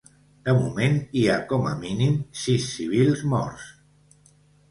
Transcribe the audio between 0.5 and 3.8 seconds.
moment, hi ha com a mínim sis civils morts.